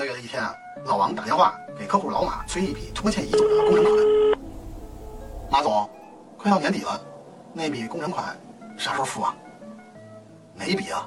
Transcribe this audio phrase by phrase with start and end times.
[0.00, 0.54] 个月的一天啊，
[0.86, 3.94] 老王打电话给客户老马催一笔拖欠已久的工程款。
[5.50, 5.90] 马总，
[6.38, 6.98] 快到年底了，
[7.52, 8.34] 那笔工程款
[8.78, 9.34] 啥时候付啊？
[10.54, 11.06] 哪一笔啊？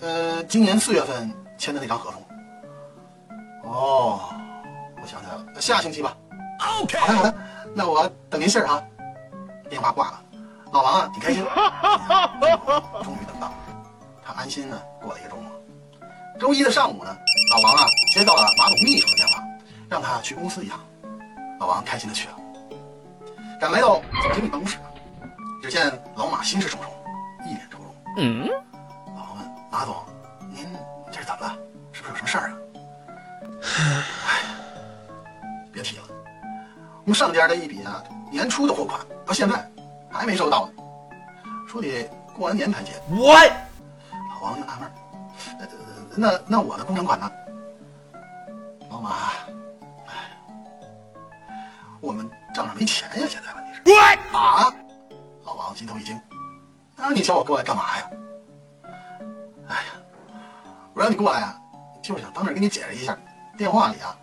[0.00, 2.22] 呃，今年四月份签的那张合同。
[3.64, 4.20] 哦，
[5.02, 6.16] 我想起来了，下星期吧。
[6.82, 7.34] OK，好的好的，
[7.74, 8.80] 那我等您信儿哈。
[9.68, 10.22] 电话挂了，
[10.72, 11.42] 老王啊挺开心，
[13.02, 13.52] 终于等到，
[14.24, 15.50] 他安心的过了一个周末。
[16.38, 17.16] 周一的上午呢，
[17.50, 19.42] 老王啊接到了马总秘书的电话，
[19.88, 20.78] 让他去公司一趟。
[21.58, 22.36] 老王开心的去了，
[23.58, 24.76] 赶来到总经理办公室，
[25.62, 26.92] 只见老马心事重重，
[27.46, 27.94] 一脸愁容。
[28.18, 28.48] 嗯，
[29.16, 29.96] 老王问马总
[30.52, 30.66] ：“您
[31.10, 31.56] 这是怎么了？
[31.92, 32.52] 是不是有什么事儿啊？”
[34.28, 34.44] 哎，
[35.72, 36.04] 别提了，
[37.04, 39.66] 我们上家的一笔啊年初的货款，到现在
[40.10, 40.72] 还没收到呢，
[41.66, 42.04] 说得
[42.36, 42.92] 过完年才结。
[43.08, 44.92] 我，老王就纳闷儿。
[46.16, 47.30] 那那我的工程款呢？
[48.90, 49.10] 老马，
[50.06, 50.14] 哎，
[52.00, 53.26] 我们账上没钱呀！
[53.28, 54.72] 现在问题是，啊！
[55.44, 56.18] 老王心头一惊，
[56.96, 58.10] 那你叫我过来干嘛呀？
[59.68, 59.92] 哎呀，
[60.94, 61.60] 我让你过来啊，
[62.02, 63.14] 就是想当面跟你解释一下，
[63.58, 64.16] 电话里啊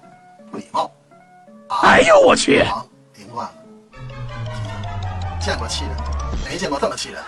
[0.49, 0.89] 不礼貌。
[1.83, 2.63] 哎呦我去！
[2.63, 3.53] 老王凌乱了，
[5.39, 5.95] 见过气人，
[6.43, 7.21] 没见过这么气人。